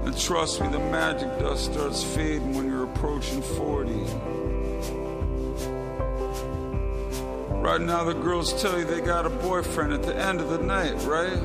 And 0.05 0.19
trust 0.19 0.61
me, 0.61 0.69
the 0.69 0.81
magic 0.81 1.39
dust 1.39 1.73
starts 1.73 2.03
fading 2.03 2.55
when 2.55 2.67
you're 2.67 2.85
approaching 2.85 3.43
40. 3.43 4.42
Right 7.63 7.81
now, 7.81 8.03
the 8.03 8.13
girls 8.13 8.61
tell 8.61 8.77
you 8.77 8.85
they 8.85 9.01
got 9.01 9.25
a 9.25 9.31
boyfriend 9.31 9.93
at 9.93 10.03
the 10.03 10.17
end 10.17 10.41
of 10.41 10.49
the 10.49 10.59
night, 10.59 10.95
right? 11.05 11.41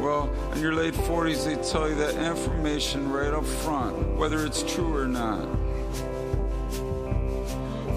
Well, 0.00 0.32
in 0.54 0.60
your 0.60 0.72
late 0.72 0.94
40s, 0.94 1.44
they 1.44 1.60
tell 1.68 1.88
you 1.88 1.96
that 1.96 2.14
information 2.14 3.10
right 3.10 3.34
up 3.34 3.44
front, 3.44 4.14
whether 4.16 4.46
it's 4.46 4.62
true 4.62 4.96
or 4.96 5.08
not. 5.08 5.42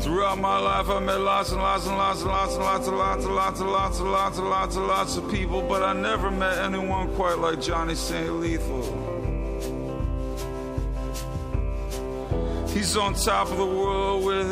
Throughout 0.01 0.39
my 0.39 0.57
life, 0.57 0.89
I 0.89 0.99
met 0.99 1.19
lots 1.19 1.51
and 1.51 1.61
lots 1.61 1.85
and 1.85 1.95
lots 1.95 2.21
and 2.21 2.31
lots 2.31 2.55
and 2.55 2.63
lots 2.63 2.87
and 2.87 2.95
lots 2.95 3.25
and 3.25 3.35
lots 3.35 3.59
and 3.59 3.69
lots 3.69 3.99
and 3.99 4.11
lots 4.11 4.37
and 4.39 4.49
lots 4.49 4.75
and 4.75 4.87
lots 4.87 5.17
of 5.17 5.31
people, 5.31 5.61
but 5.61 5.83
I 5.83 5.93
never 5.93 6.31
met 6.31 6.57
anyone 6.57 7.13
quite 7.13 7.37
like 7.37 7.61
Johnny 7.61 7.93
St. 7.93 8.33
Lethal. 8.33 8.81
He's 12.69 12.97
on 12.97 13.13
top 13.13 13.51
of 13.51 13.57
the 13.57 13.65
world 13.65 14.25
with 14.25 14.49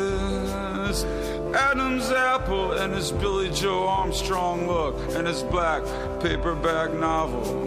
his 0.86 1.27
Adam's 1.58 2.08
apple 2.12 2.70
and 2.70 2.94
his 2.94 3.10
Billy 3.10 3.50
Joe 3.50 3.88
Armstrong 3.88 4.68
look 4.68 4.94
and 5.16 5.26
his 5.26 5.42
black 5.42 5.82
paperback 6.20 6.94
novel. 6.94 7.66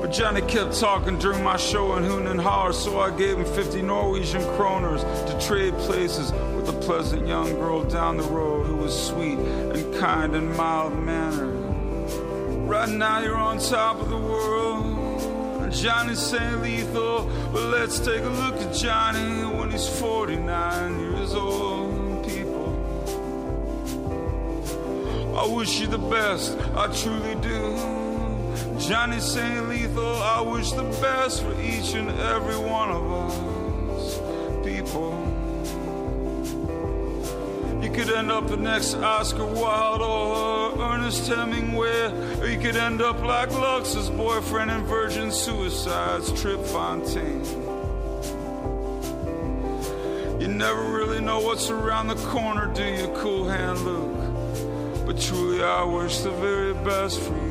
But 0.00 0.08
Johnny 0.08 0.40
kept 0.40 0.74
talking 0.80 1.20
during 1.20 1.44
my 1.44 1.56
show 1.56 1.94
in 1.96 2.02
Hoon 2.02 2.26
and 2.26 2.40
Holler, 2.40 2.72
so 2.72 2.98
I 2.98 3.16
gave 3.16 3.38
him 3.38 3.44
50 3.44 3.80
Norwegian 3.80 4.42
kroners 4.56 5.02
to 5.28 5.46
trade 5.46 5.74
places 5.74 6.32
with 6.56 6.68
a 6.68 6.80
pleasant 6.80 7.28
young 7.28 7.54
girl 7.54 7.84
down 7.84 8.16
the 8.16 8.24
road 8.24 8.66
who 8.66 8.74
was 8.74 9.06
sweet 9.08 9.38
and 9.38 9.94
kind 10.00 10.34
and 10.34 10.52
mild 10.56 10.98
mannered. 10.98 11.54
Right 12.68 12.88
now 12.88 13.20
you're 13.20 13.36
on 13.36 13.60
top 13.60 14.00
of 14.00 14.10
the 14.10 14.18
world. 14.18 15.72
Johnny's 15.72 16.18
St. 16.18 16.60
Lethal. 16.60 17.30
But 17.52 17.62
let's 17.70 17.98
take 17.98 18.22
a 18.22 18.28
look 18.28 18.56
at 18.56 18.74
Johnny 18.74 19.44
when 19.56 19.70
he's 19.70 19.88
49 19.88 21.11
years 21.22 21.34
old. 21.34 22.24
People, 22.26 22.70
I 25.36 25.46
wish 25.46 25.80
you 25.80 25.86
the 25.86 25.98
best, 25.98 26.58
I 26.74 26.86
truly 26.92 27.34
do. 27.36 27.76
Johnny 28.78 29.20
St. 29.20 29.68
Lethal, 29.68 30.16
I 30.16 30.40
wish 30.40 30.72
the 30.72 30.82
best 31.00 31.42
for 31.42 31.60
each 31.60 31.94
and 31.94 32.10
every 32.10 32.56
one 32.56 32.90
of 32.90 33.12
us. 33.12 34.18
People. 34.64 35.12
You 37.82 37.90
could 37.90 38.10
end 38.10 38.30
up 38.30 38.48
the 38.48 38.56
next 38.56 38.94
Oscar 38.94 39.46
Wilde 39.46 40.02
or 40.02 40.80
Ernest 40.80 41.28
Hemingway, 41.28 42.40
or 42.40 42.46
you 42.46 42.58
could 42.58 42.76
end 42.76 43.02
up 43.02 43.20
like 43.22 43.50
Lux's 43.52 44.08
boyfriend 44.10 44.70
in 44.70 44.84
Virgin 44.84 45.30
Suicides, 45.30 46.32
Trip 46.40 46.64
Fontaine. 46.66 47.71
You 50.42 50.48
never 50.48 50.82
really 50.82 51.20
know 51.20 51.38
what's 51.38 51.70
around 51.70 52.08
the 52.08 52.16
corner, 52.16 52.66
do 52.74 52.84
you, 52.84 53.06
Cool 53.14 53.48
Hand 53.48 53.78
Luke? 53.82 55.06
But 55.06 55.20
truly, 55.20 55.62
I 55.62 55.84
wish 55.84 56.18
the 56.18 56.32
very 56.32 56.74
best 56.74 57.20
for 57.20 57.36
you. 57.36 57.41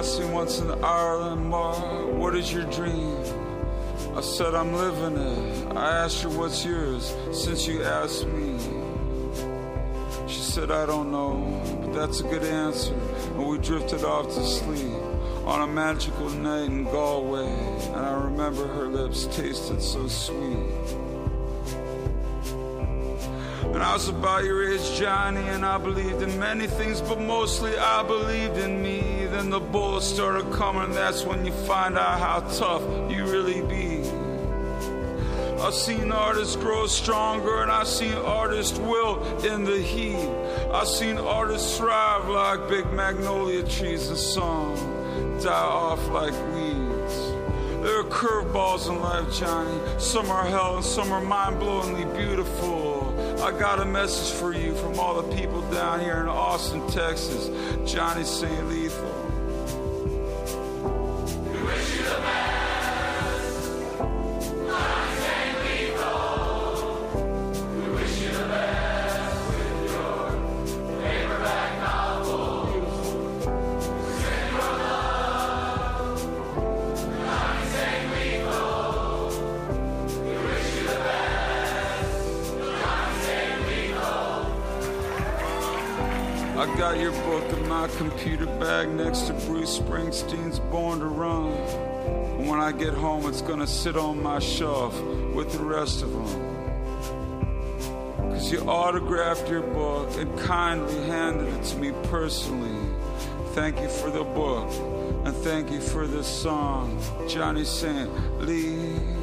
Once 0.00 0.58
in 0.60 0.66
the 0.66 0.78
Ireland 0.78 1.50
bar, 1.50 2.06
What 2.06 2.34
is 2.34 2.50
your 2.50 2.64
dream? 2.70 3.18
I 4.16 4.22
said, 4.22 4.54
I'm 4.54 4.72
living 4.72 5.18
it. 5.18 5.76
I 5.76 6.04
asked 6.04 6.22
her, 6.22 6.30
What's 6.30 6.64
yours? 6.64 7.14
Since 7.32 7.66
you 7.66 7.84
asked 7.84 8.26
me. 8.26 8.58
She 10.26 10.40
said, 10.40 10.70
I 10.70 10.86
don't 10.86 11.12
know, 11.12 11.60
but 11.82 11.92
that's 11.92 12.20
a 12.20 12.22
good 12.22 12.44
answer. 12.44 12.94
And 13.34 13.46
we 13.46 13.58
drifted 13.58 14.02
off 14.02 14.28
to 14.28 14.42
sleep 14.42 14.94
on 15.44 15.68
a 15.68 15.70
magical 15.70 16.30
night 16.30 16.70
in 16.70 16.84
Galway. 16.84 17.52
And 17.92 17.96
I 17.96 18.14
remember 18.24 18.66
her 18.68 18.86
lips 18.86 19.26
tasted 19.26 19.82
so 19.82 20.08
sweet. 20.08 20.66
And 23.74 23.82
I 23.82 23.92
was 23.92 24.08
about 24.08 24.44
your 24.44 24.66
age, 24.66 24.98
Johnny, 24.98 25.46
and 25.48 25.62
I 25.62 25.76
believed 25.76 26.22
in 26.22 26.38
many 26.40 26.66
things, 26.66 27.02
but 27.02 27.20
mostly 27.20 27.76
I 27.76 28.02
believed 28.02 28.56
in 28.56 28.80
me. 28.82 29.09
Then 29.40 29.48
the 29.48 29.58
bullets 29.58 30.04
started 30.04 30.52
coming, 30.52 30.92
that's 30.92 31.24
when 31.24 31.46
you 31.46 31.52
find 31.64 31.96
out 31.96 32.20
how 32.20 32.40
tough 32.58 32.82
you 33.10 33.24
really 33.24 33.62
be. 33.62 34.06
I've 35.58 35.72
seen 35.72 36.12
artists 36.12 36.56
grow 36.56 36.86
stronger, 36.86 37.62
and 37.62 37.70
I've 37.70 37.88
seen 37.88 38.12
artists 38.12 38.78
wilt 38.78 39.42
in 39.46 39.64
the 39.64 39.80
heat. 39.80 40.28
I've 40.70 40.88
seen 40.88 41.16
artists 41.16 41.78
thrive 41.78 42.28
like 42.28 42.68
big 42.68 42.92
magnolia 42.92 43.62
trees, 43.66 44.10
and 44.10 44.18
some 44.18 44.74
die 45.42 45.48
off 45.50 46.06
like 46.08 46.34
weeds. 46.52 47.16
There 47.80 47.98
are 47.98 48.04
curveballs 48.10 48.90
in 48.90 49.00
life, 49.00 49.32
Johnny. 49.32 49.80
Some 49.98 50.30
are 50.30 50.44
hell 50.44 50.76
and 50.76 50.84
some 50.84 51.10
are 51.12 51.22
mind-blowingly 51.22 52.14
beautiful. 52.14 53.16
I 53.42 53.58
got 53.58 53.80
a 53.80 53.86
message 53.86 54.38
for 54.38 54.52
you 54.52 54.74
from 54.74 55.00
all 55.00 55.22
the 55.22 55.34
people 55.34 55.62
down 55.70 56.00
here 56.00 56.20
in 56.20 56.28
Austin, 56.28 56.86
Texas. 56.90 57.48
Johnny 57.90 58.24
St. 58.24 58.68
Lethal. 58.68 58.89
Sit 93.80 93.96
on 93.96 94.22
my 94.22 94.38
shelf 94.38 95.00
with 95.32 95.50
the 95.52 95.64
rest 95.64 96.02
of 96.02 96.12
them. 96.12 96.26
Cause 98.18 98.52
you 98.52 98.60
autographed 98.60 99.48
your 99.48 99.62
book 99.62 100.10
and 100.18 100.38
kindly 100.40 100.94
handed 101.06 101.48
it 101.48 101.64
to 101.64 101.78
me 101.78 101.92
personally. 102.10 102.76
Thank 103.54 103.80
you 103.80 103.88
for 103.88 104.10
the 104.10 104.22
book 104.22 104.70
and 105.24 105.34
thank 105.36 105.70
you 105.70 105.80
for 105.80 106.06
this 106.06 106.26
song, 106.26 107.00
Johnny 107.26 107.64
St. 107.64 108.10
Lee. 108.42 109.19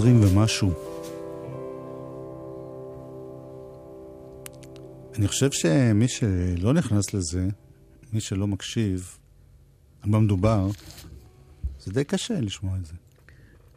20 0.00 0.24
ומשהו. 0.24 0.72
אני 5.18 5.28
חושב 5.28 5.52
שמי 5.52 6.08
שלא 6.08 6.74
נכנס 6.74 7.14
לזה, 7.14 7.48
מי 8.12 8.20
שלא 8.20 8.46
מקשיב, 8.46 9.16
על 10.02 10.10
מה 10.10 10.18
מדובר, 10.18 10.68
זה 11.80 11.92
די 11.92 12.04
קשה 12.04 12.40
לשמוע 12.40 12.76
את 12.76 12.86
זה. 12.86 12.92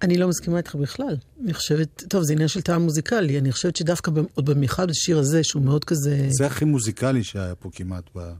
אני 0.01 0.17
לא 0.17 0.27
מסכימה 0.27 0.57
איתך 0.57 0.75
בכלל. 0.75 1.17
אני 1.43 1.53
חושבת, 1.53 2.03
טוב, 2.09 2.23
זה 2.23 2.33
עניין 2.33 2.47
של 2.47 2.61
טעם 2.61 2.81
מוזיקלי. 2.81 3.39
אני 3.39 3.51
חושבת 3.51 3.75
שדווקא 3.75 4.11
עוד 4.33 4.49
במיוחד 4.49 4.87
בשיר 4.89 5.19
הזה, 5.19 5.43
שהוא 5.43 5.63
מאוד 5.63 5.85
כזה... 5.85 6.27
זה 6.29 6.45
הכי 6.45 6.65
מוזיקלי 6.65 7.23
שהיה 7.23 7.55
פה 7.55 7.69
כמעט 7.73 8.09
ב... 8.15 8.33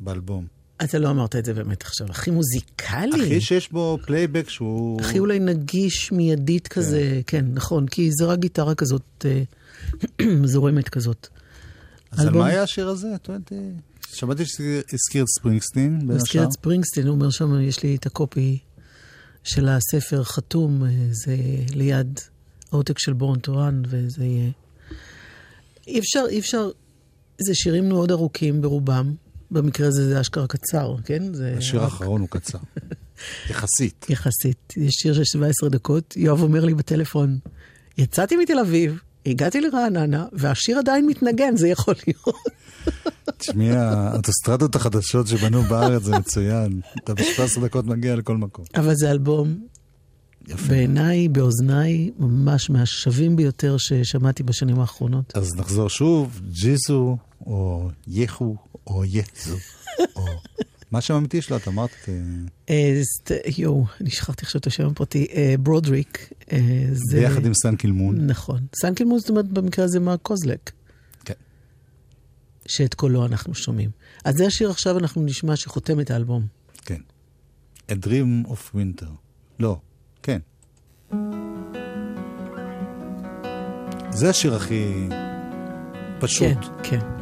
באלבום. 0.00 0.57
אתה 0.84 0.98
לא 0.98 1.10
אמרת 1.10 1.36
את 1.36 1.44
זה 1.44 1.54
באמת 1.54 1.82
עכשיו. 1.82 2.06
הכי 2.10 2.30
מוזיקלי. 2.30 3.24
הכי 3.24 3.40
שיש 3.40 3.72
בו 3.72 3.98
פלייבק 4.06 4.48
שהוא... 4.48 5.00
הכי 5.00 5.18
אולי 5.18 5.38
נגיש 5.38 6.12
מיידית 6.12 6.68
כזה, 6.68 7.20
כן, 7.26 7.44
נכון, 7.52 7.86
כי 7.88 8.10
זה 8.12 8.24
רק 8.24 8.38
גיטרה 8.38 8.74
כזאת, 8.74 9.24
אה, 9.24 9.42
זורמת 10.52 10.88
כזאת. 10.88 11.28
אז 12.10 12.20
על 12.20 12.26
אלבום- 12.26 12.42
מה 12.42 12.46
היה 12.46 12.62
השיר 12.62 12.88
הזה? 12.88 13.08
אה, 13.30 13.36
שמעתי 14.12 14.42
שהזכיר 14.46 15.22
את 15.22 15.28
ספרינגסטין, 15.38 16.08
בין 16.08 16.16
השאר. 16.16 16.44
את 16.44 16.52
ספרינגסטין, 16.52 17.06
הוא 17.06 17.14
אומר 17.14 17.30
שם, 17.30 17.60
יש 17.60 17.82
לי 17.82 17.96
את 17.96 18.06
הקופי 18.06 18.58
של 19.44 19.68
הספר 19.68 20.24
חתום, 20.24 20.84
אה, 20.84 20.90
זה 21.10 21.36
ליד 21.74 22.20
העותק 22.72 22.98
של 22.98 23.12
בורן 23.12 23.38
טורן, 23.38 23.82
וזה 23.88 24.24
יהיה... 24.24 24.50
אי 25.86 25.98
אפשר, 25.98 26.24
אי 26.30 26.38
אפשר, 26.38 26.70
זה 27.38 27.54
שירים 27.54 27.88
מאוד 27.88 28.10
ארוכים 28.10 28.62
ברובם. 28.62 29.14
במקרה 29.50 29.88
הזה 29.88 30.08
זה 30.08 30.20
אשכרה 30.20 30.46
קצר, 30.46 30.94
כן? 31.04 31.34
זה 31.34 31.54
השיר 31.58 31.82
האחרון 31.82 32.20
הוא 32.20 32.28
קצר. 32.28 32.58
יחסית. 33.50 34.06
יחסית. 34.08 34.74
יש 34.76 34.94
שיר 34.94 35.14
של 35.14 35.24
17 35.24 35.68
דקות, 35.68 36.16
יואב 36.16 36.42
אומר 36.42 36.64
לי 36.64 36.74
בטלפון, 36.74 37.38
יצאתי 37.98 38.36
מתל 38.36 38.58
אביב, 38.58 38.98
הגעתי 39.26 39.60
לרעננה, 39.60 40.26
והשיר 40.32 40.78
עדיין 40.78 41.06
מתנגן, 41.06 41.56
זה 41.56 41.68
יכול 41.68 41.94
להיות. 42.06 42.36
תשמעי, 43.38 43.70
האוטוסטרדות 43.70 44.76
החדשות 44.76 45.26
שבנו 45.26 45.62
בארץ 45.62 46.02
זה 46.02 46.18
מצוין. 46.18 46.80
אתה 47.04 47.14
ב-17 47.14 47.60
דקות 47.64 47.86
מגיע 47.86 48.16
לכל 48.16 48.36
מקום. 48.36 48.64
אבל 48.74 48.94
זה 48.94 49.10
אלבום, 49.10 49.58
בעיניי, 50.68 51.28
באוזניי, 51.28 52.10
ממש 52.18 52.70
מהשווים 52.70 53.36
ביותר 53.36 53.76
ששמעתי 53.78 54.42
בשנים 54.42 54.80
האחרונות. 54.80 55.32
אז 55.36 55.54
נחזור 55.56 55.88
שוב, 55.88 56.40
ג'יזו, 56.50 57.16
או 57.46 57.88
יחו, 58.06 58.56
או 58.90 59.04
יזו, 59.04 59.56
או... 60.16 60.24
מה 60.90 60.98
השם 60.98 61.14
האמיתי 61.14 61.42
שלו? 61.42 61.56
את 61.56 61.68
אמרת... 61.68 61.90
אה, 62.08 62.14
אה, 62.70 63.00
יואו, 63.56 63.86
אני 64.00 64.10
שכחתי 64.10 64.42
עכשיו 64.44 64.58
את 64.60 64.66
השם 64.66 64.86
הפרטי, 64.86 65.26
אה, 65.34 65.54
ברודריק. 65.60 66.32
ביחד 67.12 67.46
עם 67.46 67.54
סן 67.54 67.76
קילמון. 67.76 68.26
נכון. 68.26 68.66
סן 68.80 68.94
קילמון, 68.94 69.18
זאת 69.18 69.30
אומרת, 69.30 69.48
במקרה 69.48 69.84
הזה 69.84 70.00
מרק 70.00 70.20
קוזלק. 70.22 70.70
כן. 71.24 71.34
שאת 72.66 72.94
קולו 72.94 73.26
אנחנו 73.26 73.54
שומעים. 73.54 73.90
אז 74.24 74.34
זה 74.34 74.46
השיר 74.46 74.70
עכשיו 74.70 74.98
אנחנו 74.98 75.22
נשמע 75.22 75.56
שחותם 75.56 76.00
את 76.00 76.10
האלבום. 76.10 76.46
כן. 76.84 77.00
A 77.88 77.92
Dream 77.92 78.48
of 78.48 78.74
Winter. 78.74 79.10
לא, 79.60 79.80
כן. 80.22 80.38
זה 84.10 84.30
השיר 84.30 84.54
הכי 84.54 85.08
פשוט. 86.20 86.58
כן, 86.82 87.00
כן. 87.00 87.17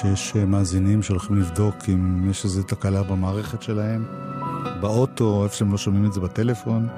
שיש 0.00 0.36
אה, 0.36 0.44
מאזינים 0.44 1.02
שהולכים 1.02 1.36
לבדוק 1.36 1.74
אם 1.88 2.30
יש 2.30 2.44
איזו 2.44 2.62
תקלה 2.62 3.02
במערכת 3.02 3.62
שלהם, 3.62 4.04
באוטו, 4.80 5.44
איפה 5.44 5.56
שהם 5.56 5.72
לא 5.72 5.78
שומעים 5.78 6.06
את 6.06 6.12
זה 6.12 6.20
בטלפון. 6.20 6.88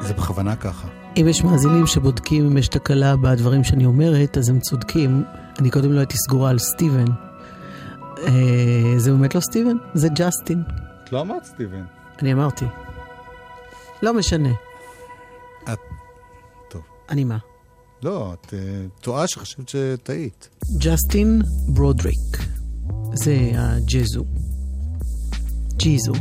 זה 0.00 0.14
בכוונה 0.14 0.56
ככה. 0.56 0.88
אם 1.16 1.26
יש 1.28 1.44
מאזינים 1.44 1.86
שבודקים 1.86 2.46
אם 2.46 2.56
יש 2.56 2.68
תקלה 2.68 3.16
בדברים 3.16 3.64
שאני 3.64 3.86
אומרת, 3.86 4.38
אז 4.38 4.48
הם 4.48 4.60
צודקים. 4.60 5.24
אני 5.58 5.70
קודם 5.70 5.92
לא 5.92 5.98
הייתי 5.98 6.16
סגורה 6.16 6.50
על 6.50 6.58
סטיבן. 6.58 7.04
אה, 8.18 8.94
זה 8.96 9.12
באמת 9.12 9.34
לא 9.34 9.40
סטיבן, 9.40 9.76
זה 9.94 10.08
ג'סטין. 10.08 10.62
את 11.04 11.12
לא 11.12 11.20
אמרת 11.20 11.44
סטיבן. 11.44 11.84
אני 12.22 12.32
אמרתי. 12.32 12.64
לא 14.02 14.14
משנה. 14.14 14.52
את... 15.72 15.78
טוב. 16.68 16.82
אני 17.10 17.24
מה? 17.24 17.51
לא, 18.02 18.32
את 18.32 18.54
אה, 18.54 18.58
טועה 19.00 19.28
שחשבת 19.28 19.68
שטעית. 19.68 20.48
ג'סטין 20.78 21.42
ברודריק. 21.68 22.38
זה 23.14 23.52
הג'זו. 23.54 24.24
ג'יזו. 25.76 26.12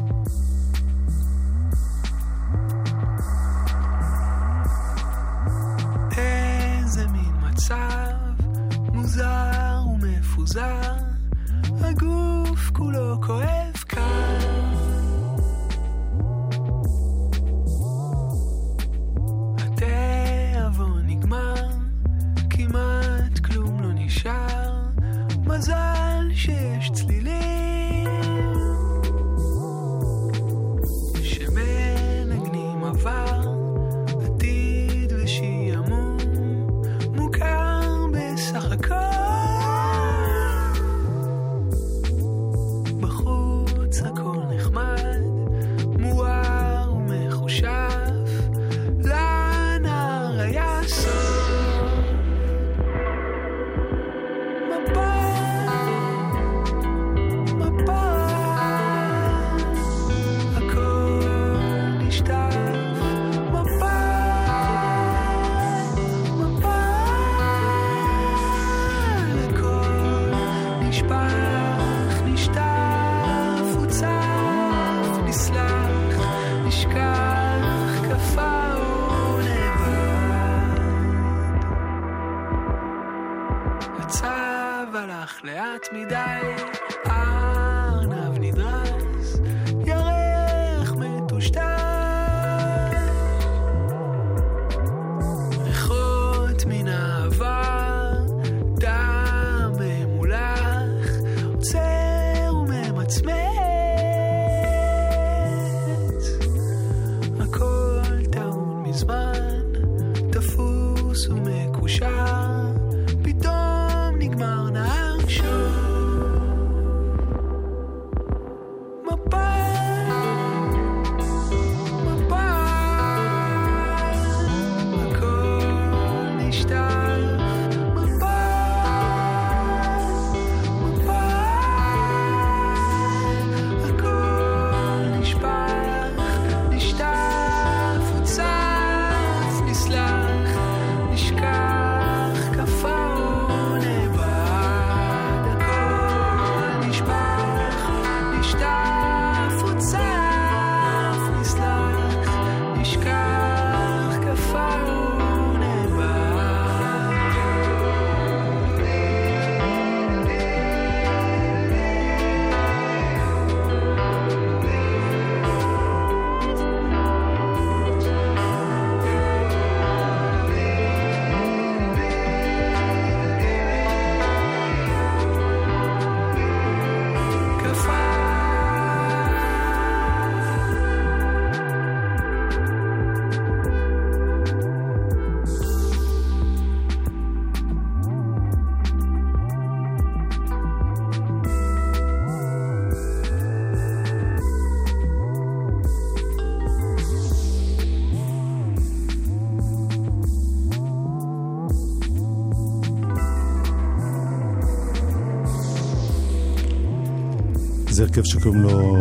הרכב 208.12 208.24
שקוראים 208.24 208.62
לו 208.62 208.98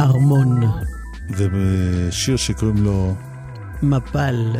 ארמון, 0.00 0.60
ושיר 1.30 2.36
שקוראים 2.36 2.76
לו... 2.76 3.14
מפל, 3.82 4.52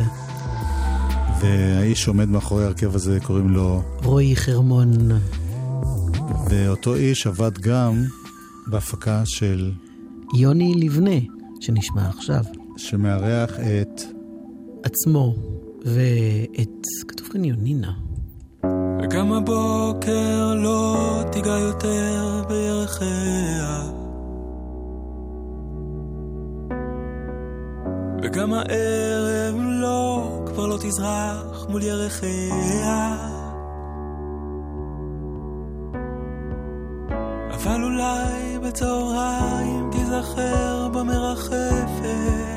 והאיש 1.41 2.03
שעומד 2.03 2.29
מאחורי 2.29 2.63
ההרכב 2.63 2.95
הזה 2.95 3.19
קוראים 3.23 3.49
לו... 3.49 3.81
רועי 4.03 4.35
חרמון, 4.35 4.91
ואותו 6.49 6.95
איש 6.95 7.27
עבד 7.27 7.57
גם 7.57 8.03
בהפקה 8.67 9.21
של... 9.25 9.71
יוני 10.37 10.73
לבנה, 10.75 11.19
שנשמע 11.59 12.09
עכשיו, 12.09 12.43
שמארח 12.77 13.59
את... 13.59 14.01
עצמו, 14.83 15.35
ואת, 15.85 16.87
כתוב 17.07 17.27
כאן 17.27 17.45
יונינה. 17.45 18.02
וגם 19.13 19.33
הבוקר 19.33 20.53
לא 20.55 21.23
תיגע 21.31 21.57
יותר 21.59 22.43
בירכיה. 22.47 23.81
וגם 28.23 28.53
הערב 28.53 29.55
לא, 29.59 30.29
כבר 30.45 30.67
לא 30.67 30.77
תזרח 30.81 31.65
מול 31.69 31.83
ירכיה. 31.83 33.15
אבל 37.53 37.83
אולי 37.83 38.59
בצהריים 38.63 39.89
תיזכר 39.91 40.89
במרחפת. 40.93 42.52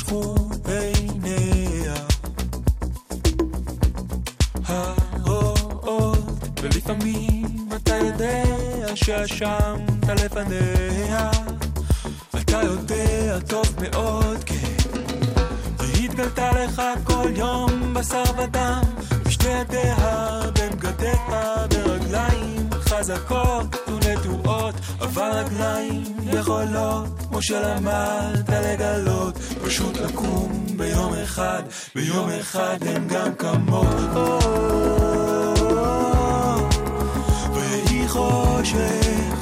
שחשכו 0.00 0.34
עיניה 0.64 1.94
הרואות 4.66 6.60
ולפעמים 6.62 7.68
אתה 7.76 7.96
יודע 7.96 8.44
שאשמת 8.94 10.08
לפניה. 10.08 11.30
אתה 12.40 12.62
יודע 12.62 13.38
טוב 13.48 13.74
מאוד 13.80 14.44
כן. 14.46 15.00
והתגלתה 15.78 16.50
לך 16.64 16.82
כל 17.04 17.28
יום 17.36 17.94
בשר 17.94 18.22
ודם. 18.38 18.82
בשתי 19.26 19.48
ידיה 19.48 20.40
בבגדיה 20.54 21.66
ברגליים 21.70 22.70
חזקות 22.72 23.89
אבל 25.14 25.30
רגליים 25.32 26.02
יכולות 26.32 27.06
כמו 27.28 27.42
שלמדת 27.42 28.48
לגלות 28.48 29.36
פשוט 29.36 29.96
לקום 29.96 30.66
ביום 30.76 31.14
אחד 31.14 31.62
ביום 31.94 32.30
אחד 32.40 32.76
הם 32.86 33.08
גם 33.08 33.34
כמות 33.34 33.86
ויהי 37.54 38.08
חושך 38.08 39.39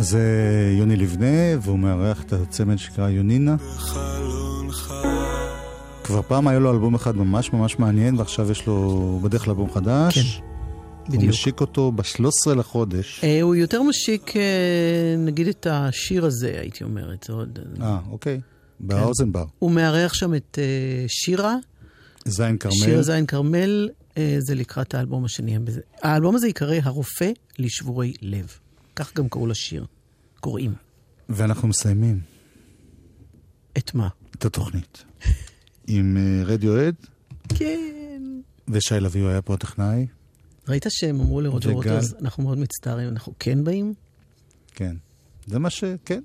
אז 0.00 0.08
זה 0.08 0.74
יוני 0.78 0.96
לבנה, 0.96 1.26
והוא 1.62 1.78
מארח 1.78 2.22
את 2.22 2.32
הצמד 2.32 2.78
שנקרא 2.78 3.08
יונינה. 3.08 3.56
כבר 6.04 6.22
פעם 6.22 6.48
היה 6.48 6.58
לו 6.58 6.72
אלבום 6.72 6.94
אחד 6.94 7.16
ממש 7.16 7.52
ממש 7.52 7.78
מעניין, 7.78 8.18
ועכשיו 8.18 8.50
יש 8.50 8.66
לו 8.66 9.20
בדרך 9.22 9.48
לאלבום 9.48 9.70
חדש. 9.70 10.14
כן, 10.14 10.44
הוא 11.06 11.16
בדיוק. 11.16 11.30
משיק 11.30 11.60
אותו 11.60 11.92
ב-13 11.92 12.54
לחודש. 12.56 13.20
אה, 13.24 13.42
הוא 13.42 13.54
יותר 13.54 13.82
משיק, 13.82 14.36
אה, 14.36 15.14
נגיד, 15.18 15.48
את 15.48 15.66
השיר 15.70 16.24
הזה, 16.24 16.54
הייתי 16.60 16.84
אומרת. 16.84 17.30
אה, 17.80 17.98
אוקיי. 18.10 18.40
באוזנבר. 18.80 19.44
הוא 19.58 19.70
מארח 19.70 20.14
שם 20.14 20.34
את 20.34 20.58
אה, 20.62 21.04
שירה. 21.08 21.56
זין 22.24 22.56
כרמל. 22.58 22.74
שיר 22.74 23.02
זין 23.02 23.26
כרמל, 23.26 23.88
אה, 24.18 24.36
זה 24.38 24.54
לקראת 24.54 24.94
האלבום 24.94 25.24
השני. 25.24 25.58
האלבום 26.02 26.36
הזה 26.36 26.46
ייקרא 26.46 26.76
הרופא 26.82 27.30
לשבורי 27.58 28.12
לב. 28.22 28.46
כך 29.00 29.14
גם 29.14 29.28
קראו 29.28 29.46
לשיר. 29.46 29.86
קוראים. 30.40 30.74
ואנחנו 31.28 31.68
מסיימים 31.68 32.20
את 33.78 33.94
מה? 33.94 34.08
את 34.34 34.44
התוכנית. 34.44 35.04
עם 35.86 36.16
אה, 36.16 36.44
רדיואד, 36.44 36.94
כן. 37.48 38.22
ושי 38.68 39.00
לביא 39.00 39.22
הוא 39.22 39.30
היה 39.30 39.42
פה 39.42 39.54
הטכנאי. 39.54 40.06
ראית 40.68 40.86
שהם 40.88 41.20
אמרו 41.20 41.40
לרוג'ר 41.40 41.76
וגל? 41.76 41.90
ווטרס, 41.90 42.14
אנחנו 42.20 42.42
מאוד 42.42 42.58
מצטערים, 42.58 43.08
אנחנו 43.08 43.34
כן 43.38 43.64
באים? 43.64 43.94
כן. 44.74 44.96
זה 45.46 45.58
מה 45.58 45.70
ש... 45.70 45.84
כן. 46.04 46.22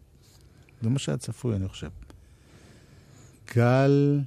זה 0.81 0.89
מה 0.89 0.99
שהיה 0.99 1.17
צפוי, 1.17 1.55
אני 1.55 1.67
חושב. 1.67 1.89
גל 3.55 4.19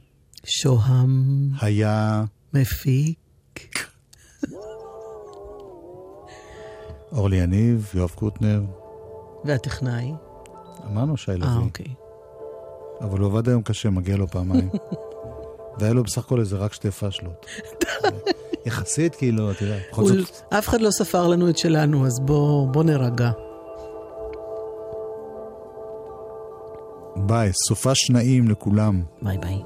שוהם 0.44 1.48
היה... 1.60 2.24
מפיק. 2.54 3.88
אורלי 7.12 7.36
יניב, 7.36 7.92
יואב 7.94 8.10
קוטנר. 8.14 8.62
והטכנאי? 9.44 10.12
אמרנו 10.86 11.16
שי 11.16 11.30
לביא. 11.30 11.46
אה, 11.46 11.56
אוקיי. 11.56 11.86
אבל 13.00 13.20
הוא 13.20 13.26
עבד 13.26 13.48
היום 13.48 13.62
קשה, 13.62 13.90
מגיע 13.90 14.16
לו 14.16 14.28
פעמיים. 14.28 14.68
והיה 15.78 15.92
לו 15.92 16.02
בסך 16.02 16.24
הכל 16.24 16.40
איזה 16.40 16.56
רק 16.56 16.72
שתי 16.72 16.90
פאשלות. 16.90 17.46
יחסית, 18.66 19.14
כאילו, 19.14 19.50
אתה 19.50 19.62
יודע, 19.64 19.78
בכל 19.90 20.04
זאת... 20.04 20.42
אף 20.50 20.68
אחד 20.68 20.80
לא 20.80 20.90
ספר 20.90 21.28
לנו 21.28 21.50
את 21.50 21.58
שלנו, 21.58 22.06
אז 22.06 22.20
בוא 22.20 22.84
נירגע. 22.84 23.30
ביי, 27.16 27.50
סופ"ש 27.68 27.94
נעים 27.94 28.48
לכולם. 28.48 29.02
ביי 29.22 29.38
ביי. 29.38 29.58